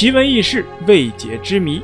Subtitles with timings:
[0.00, 1.82] 奇闻异事、未解之谜，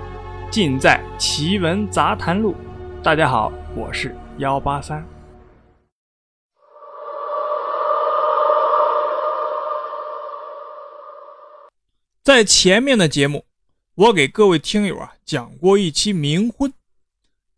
[0.51, 2.55] 尽在《奇闻杂谈录》。
[3.03, 5.07] 大家好，我是幺八三。
[12.25, 13.45] 在前面的节目，
[13.95, 16.73] 我给各位听友啊讲过一期冥婚，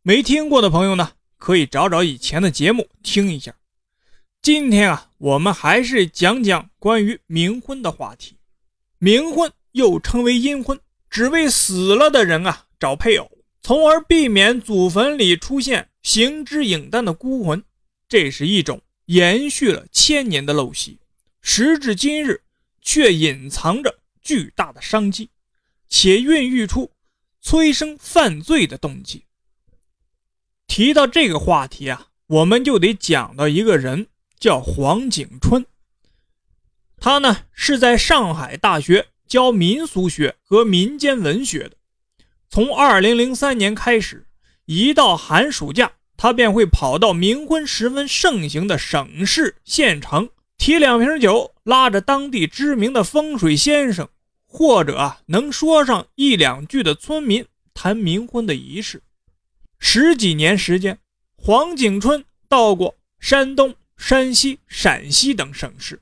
[0.03, 3.55] 没听过的朋友呢，可以找找以前的节目听一下。
[4.43, 8.37] 今天啊，我们还是讲讲关于冥婚的话题。
[8.99, 13.31] 冥婚又称为阴婚，只为死了的人啊找配偶，
[13.63, 17.65] 从而避免祖坟里出现行之影淡的孤魂。
[18.07, 20.99] 这是一种延续了千年的陋习，
[21.41, 22.43] 时至今日
[22.83, 25.31] 却隐藏着巨大的商机，
[25.89, 26.93] 且孕育出
[27.41, 29.25] 催生犯罪的动机。
[30.67, 34.09] 提到这个话题啊，我们就得讲到一个人。
[34.41, 35.67] 叫黄景春，
[36.97, 41.77] 他呢是在上海大学教民俗学和民间文学的。
[42.49, 44.27] 从2003年开始，
[44.65, 54.09] 一到寒暑假，他便会跑到冥婚十分盛行的省市县城，提两瓶酒，拉着当地知名的风水先生，
[54.47, 59.03] 或者啊能说上一两句的村民谈冥婚的仪式。
[59.79, 60.99] 十几年时间，
[61.37, 63.77] 黄景春到过山东。
[64.01, 66.01] 山西、陕西等省市，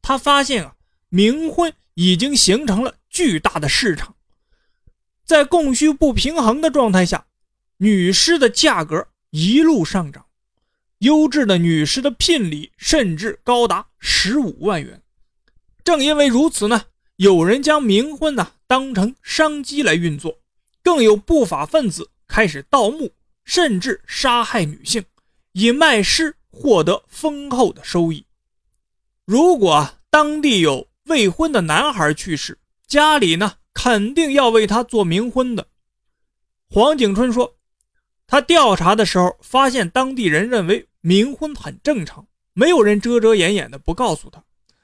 [0.00, 0.74] 他发现啊，
[1.10, 4.14] 冥婚已经形成了巨大的市场，
[5.24, 7.26] 在供需不平衡的状态下，
[7.78, 10.24] 女尸的价格一路上涨，
[10.98, 15.02] 优质的女尸的聘礼甚至高达十五万元。
[15.82, 16.84] 正因为如此呢，
[17.16, 20.38] 有人将冥婚呢当成商机来运作，
[20.82, 23.12] 更有不法分子开始盗墓，
[23.44, 25.04] 甚至杀害女性，
[25.52, 26.36] 以卖尸。
[26.58, 28.24] 获得丰厚的收益。
[29.26, 35.68] 如果当地有未婚的男孩去世，家里呢肯定要为他做冥婚的。
[36.68, 37.56] 黄景春说，
[38.26, 44.42] 他调查的时候发现，当地人认为冥婚很正常，没有人遮遮掩掩的不告诉他，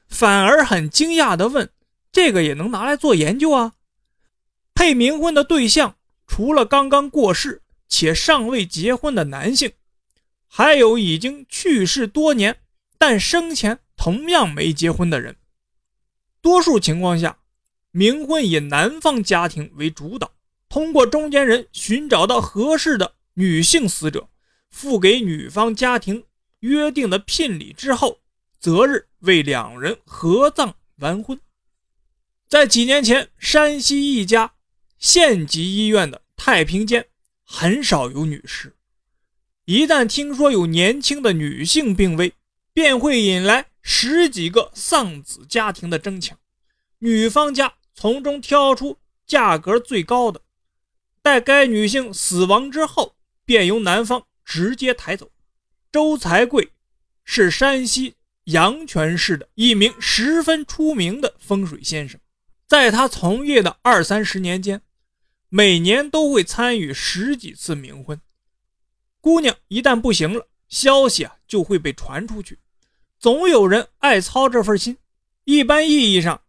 [0.08, 1.68] 反而很惊讶的问
[2.12, 3.72] ：“这个也能拿来做研究啊？”
[4.74, 5.96] 配冥婚的对象
[6.26, 9.72] 除了刚刚过世且尚未结婚的男性。
[10.46, 12.58] 还有已经去世多年，
[12.98, 15.36] 但生前同样没结婚的人。
[16.42, 17.38] 多数情况下，
[17.92, 20.32] 冥婚以男方家庭为主导，
[20.68, 24.28] 通过中间人寻找到合适的女性死者，
[24.68, 26.24] 付给女方家庭
[26.60, 28.18] 约定的聘礼之后，
[28.58, 31.38] 择日为两人合葬完婚。
[32.48, 34.52] 在几年前，山西一家
[34.98, 37.06] 县级医院的太平间
[37.44, 38.74] 很少有女尸。
[39.64, 42.32] 一旦听说有年轻的女性病危，
[42.74, 46.38] 便会引来十几个丧子家庭的争抢，
[46.98, 50.40] 女方家从中挑出价格最高的，
[51.20, 55.30] 待该女性死亡之后，便由男方直接抬走。
[55.90, 56.70] 周才贵
[57.24, 62.18] 是山西阳泉市的一名十分出名的风水先生，
[62.66, 64.80] 在他从业的二三十年间，
[65.48, 68.20] 每年都会参与十几次冥婚。
[69.20, 72.58] 姑娘一旦不行了，消息啊就会被传出去，
[73.22, 74.98] 总有人爱操这份心。
[75.44, 76.42] 一般意义上，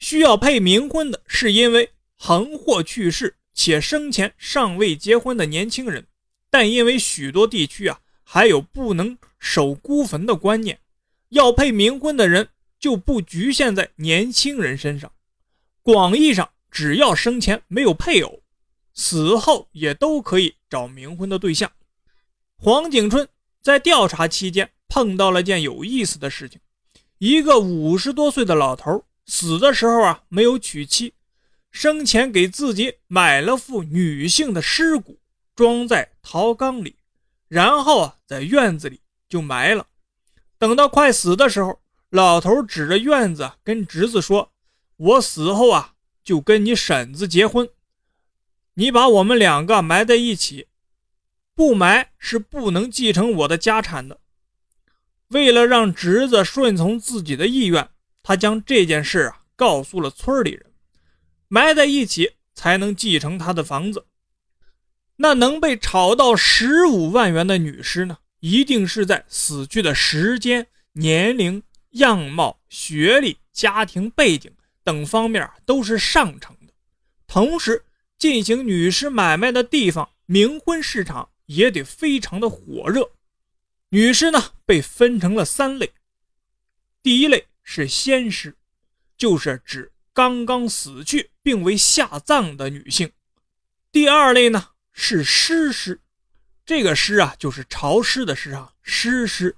[0.00, 6.08] 需要配冥婚的是因为横祸去世且生前尚未结婚的年轻人，
[6.50, 10.80] 但因为许多地区啊还有不能守孤坟的观念，
[11.28, 12.48] 要配冥婚的人
[12.80, 15.12] 就不局限在年轻人身上，
[15.82, 18.42] 广义上只要生前没有配偶。
[18.92, 21.70] 死后也都可以找冥婚的对象。
[22.56, 23.28] 黄景春
[23.62, 26.60] 在调查期间碰到了件有意思的事情：
[27.18, 31.14] 一个五十多岁的老头死的时候啊没有娶妻，
[31.70, 35.18] 生前给自己买了副女性的尸骨，
[35.54, 36.96] 装在陶缸里，
[37.48, 39.86] 然后啊在院子里就埋了。
[40.58, 41.80] 等到快死的时候，
[42.10, 44.52] 老头指着院子跟侄子说
[44.96, 45.94] ：“我死后啊
[46.24, 47.68] 就跟你婶子结婚。”
[48.78, 50.68] 你把我们两个埋在一起，
[51.54, 54.20] 不埋是不能继承我的家产的。
[55.28, 57.88] 为了让侄子顺从自己的意愿，
[58.22, 60.72] 他将这件事啊告诉了村里人，
[61.48, 64.06] 埋在一起才能继承他的房子。
[65.16, 71.62] 那能被炒到十五万元的女尸呢，一定是在死去的时间、年龄、
[71.92, 74.52] 样貌、学历、家庭背景
[74.84, 76.72] 等方面都是上乘的，
[77.26, 77.82] 同时。
[78.18, 83.10] 进行女尸买卖的地方，冥婚市场也得非常的火热。
[83.90, 85.92] 女尸呢，被分成了三类。
[87.02, 88.56] 第一类是仙尸，
[89.16, 93.12] 就是指刚刚死去并未下葬的女性。
[93.92, 96.00] 第二类呢是尸尸，
[96.64, 99.56] 这个尸啊就是潮湿的湿啊，尸尸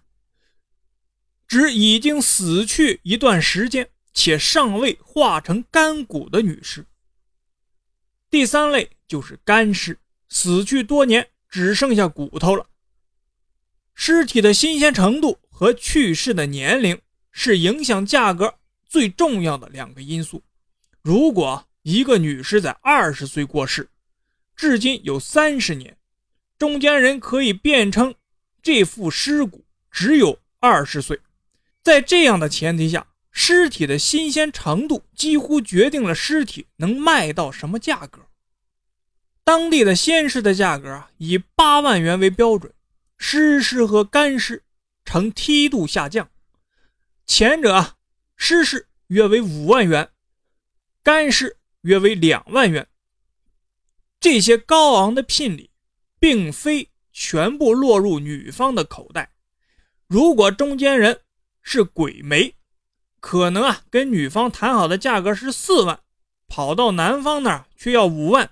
[1.46, 6.84] 指已经死去一段时间且尚未化成干骨的女尸。
[8.28, 9.98] 第三类就是干尸，
[10.28, 12.69] 死去多年只剩下骨头了。
[14.00, 17.00] 尸体的新鲜程度和去世的年龄
[17.33, 18.55] 是影响价格
[18.89, 20.41] 最重要的两个因素。
[21.03, 23.89] 如果一个女尸在二十岁过世，
[24.55, 25.97] 至今有三十年，
[26.56, 28.15] 中间人可以辩称
[28.62, 31.19] 这副尸骨只有二十岁。
[31.83, 38.21] 在这样的前提下，尸体的新鲜程度几乎决定了尸体能卖到什么价格。
[39.43, 42.73] 当地的鲜尸的价格啊，以八万元为标准。
[43.19, 44.62] 湿湿和干湿
[45.05, 46.31] 呈梯度下降，
[47.26, 47.97] 前者啊，
[48.37, 50.11] 湿尸约为五万元，
[51.03, 52.87] 干湿约为两万元。
[54.20, 55.70] 这些高昂的聘礼，
[56.19, 59.32] 并非全部落入女方的口袋。
[60.06, 61.21] 如果中间人
[61.62, 62.55] 是鬼媒，
[63.21, 66.00] 可能啊，跟女方谈好的价格是四万，
[66.47, 68.50] 跑到男方那儿却要五万，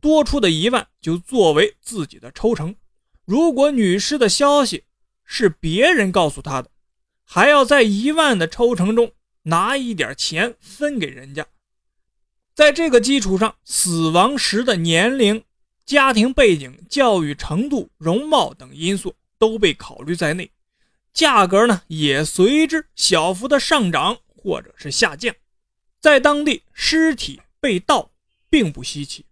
[0.00, 2.76] 多出的一万就作为自己的抽成。
[3.24, 4.84] 如果女尸的消息
[5.24, 6.70] 是别人告诉他的，
[7.24, 9.12] 还要在一万的抽成中
[9.42, 11.46] 拿一点钱分给人家。
[12.54, 15.44] 在这个基础上，死亡时的年龄、
[15.86, 20.50] 家庭背景、教育程度、容貌等因素都被考虑在内，
[21.12, 25.34] 价格呢也随之小幅的上涨或者是下降。
[26.00, 28.10] 在当地，尸体被盗
[28.50, 29.24] 并不稀奇，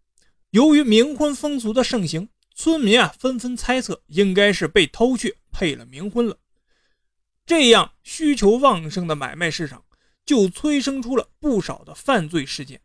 [0.50, 2.28] 由于冥婚风俗的盛行。
[2.58, 6.36] 村民啊，纷纷猜测应该是被偷去配了冥婚了。
[7.46, 9.84] 这样需求旺盛的买卖市场，
[10.26, 12.80] 就催生出了不少的犯罪事件。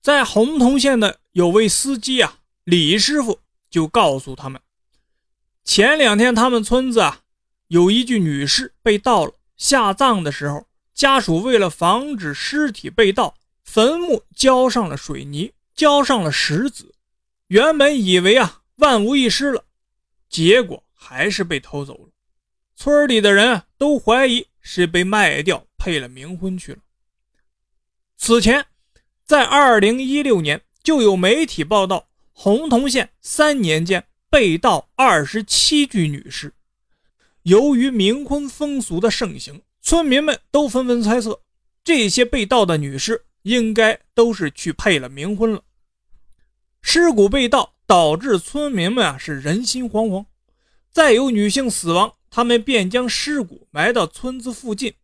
[0.00, 4.62] 在洪洞县的有位司机啊，李师傅就告诉他们，
[5.64, 7.22] 前两天他们村子啊
[7.66, 13.34] 有一具女尸被盗了，下葬的时候，家属为了防止尸体被盗，
[13.64, 16.94] 坟墓浇上了水泥，浇上了石子。
[17.48, 19.64] 原本以为啊万无一失了，
[20.28, 22.08] 结果还是被偷走了。
[22.74, 26.78] 村里的人都怀疑是被卖掉配了冥婚去了。
[28.16, 28.66] 此前，
[29.24, 36.52] 在二零一六年就有媒体报道，洪洞县三年间被盗二十七具女尸。
[37.42, 41.42] 由于冥婚风俗的盛行，村民们都纷纷猜测，
[41.84, 45.62] 这些被盗的女尸应该都是去配了冥婚了。
[46.96, 50.26] 尸骨被盗，导致村民们啊是人心惶惶。
[50.92, 54.94] 再有女性死亡，他们便将尸骨埋到村子附近，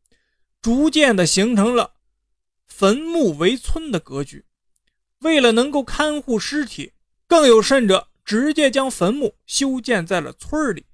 [0.63, 1.95] 逐渐的形成了
[2.69, 4.45] 坟墓围村的格局。
[5.23, 6.93] 为了能够看护尸体，
[7.27, 10.87] 更有甚者，直接将坟墓修建在了村里。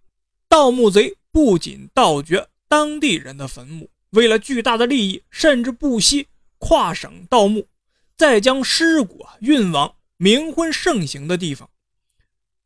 [0.49, 7.69] 盗墓贼不仅盗掘当地人的坟墓，为了巨大的利益，甚至不惜跨省盗墓，
[8.16, 9.92] 再将尸骨啊运往。
[10.18, 11.68] 冥婚盛行的地方，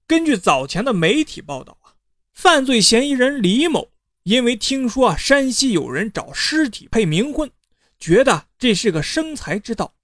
[0.07, 1.95] 根据早前的媒体报道啊，
[2.33, 3.91] 犯罪嫌疑人李某
[4.23, 7.51] 因为听说啊山西有人找尸体配冥婚，
[7.99, 9.95] 觉得这是个生财之道，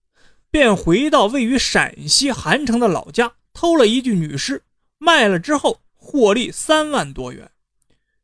[0.50, 4.64] 便回到位于陕西韩城的老家，偷了一具女尸，
[4.98, 7.52] 卖了之后获利三万多元。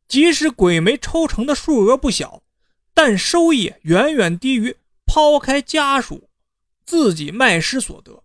[0.09, 2.43] 即使鬼媒抽成的数额不小，
[2.93, 4.75] 但收益远远低于
[5.05, 6.29] 抛开家属
[6.85, 8.22] 自己卖尸所得。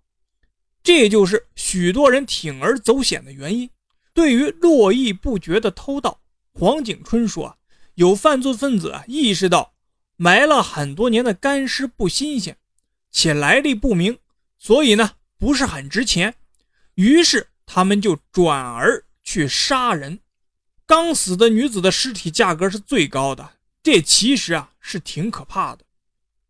[0.83, 3.69] 这就是许多人铤而走险的原因。
[4.15, 6.21] 对于络绎不绝的偷盗，
[6.53, 7.57] 黄景春说
[7.95, 9.75] ：“有犯罪分子啊意识到
[10.17, 12.57] 埋了很多年的干尸不新鲜，
[13.13, 14.19] 且来历不明，
[14.59, 16.35] 所以呢不是很值钱，
[16.95, 20.19] 于是他们就转而去杀人。
[20.87, 25.85] 刚死的女子的尸体价格是最高的，这其实啊是挺可怕的。”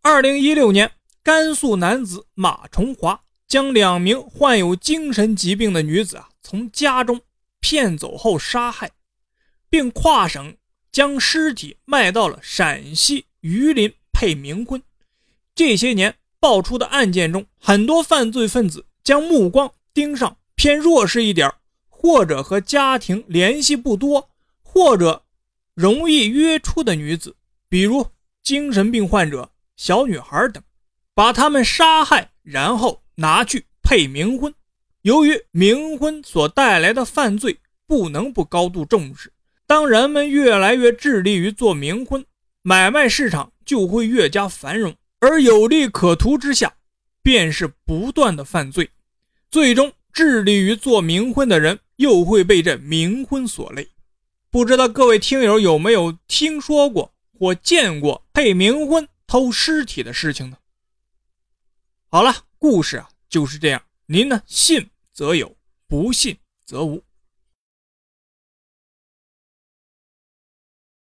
[0.00, 0.90] 二零一六年，
[1.22, 3.20] 甘肃男子马崇华。
[3.48, 7.22] 将两名患有精神疾病的女子啊从家中
[7.60, 8.90] 骗走后杀害，
[9.70, 10.54] 并跨省
[10.92, 14.82] 将尸体卖到了陕西榆林配冥婚。
[15.54, 21.52] 这些年爆出的案件中，很多犯罪分子将目光盯上偏弱势一点，
[21.88, 24.30] 或者和家庭联系不多，
[24.62, 25.24] 或者
[25.74, 27.34] 容易约出的女子，
[27.68, 28.06] 比如
[28.42, 30.62] 精神病患者、小女孩等，
[31.14, 33.02] 把他们杀害，然后。
[33.18, 34.54] 拿去配冥婚，
[35.02, 39.32] 由于冥婚所带来的犯罪不能不高度重视。
[39.66, 42.24] 当人们越来越致力于做冥婚，
[42.62, 44.94] 买卖市场就会越加繁荣。
[45.20, 46.72] 而有利可图之下，
[47.20, 48.88] 便是不断的犯罪，
[49.50, 53.88] 最终致力于做冥婚的人又会被这冥婚所累。
[54.48, 60.58] 不知道各位听友有没有听说过或见过配冥婚偷尸体的事情呢？
[62.08, 67.02] 好了，故事啊就是这样，您呢信则有，不信则无。